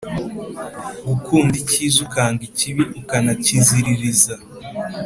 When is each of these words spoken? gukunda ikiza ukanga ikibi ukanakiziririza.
gukunda 1.07 1.55
ikiza 1.61 1.97
ukanga 2.05 2.41
ikibi 2.49 2.83
ukanakiziririza. 2.99 4.33